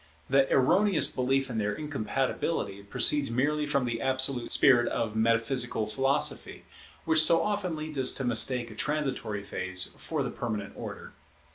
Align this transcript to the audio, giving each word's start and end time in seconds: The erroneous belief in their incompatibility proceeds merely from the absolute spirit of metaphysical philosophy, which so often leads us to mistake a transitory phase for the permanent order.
The 0.31 0.51
erroneous 0.51 1.05
belief 1.05 1.47
in 1.47 1.59
their 1.59 1.75
incompatibility 1.75 2.81
proceeds 2.81 3.29
merely 3.29 3.67
from 3.67 3.85
the 3.85 4.01
absolute 4.01 4.49
spirit 4.49 4.87
of 4.87 5.15
metaphysical 5.15 5.85
philosophy, 5.85 6.65
which 7.05 7.21
so 7.21 7.43
often 7.43 7.75
leads 7.75 7.99
us 7.99 8.11
to 8.15 8.23
mistake 8.23 8.71
a 8.71 8.75
transitory 8.75 9.43
phase 9.43 9.91
for 9.97 10.23
the 10.23 10.31
permanent 10.31 10.73
order. 10.75 11.13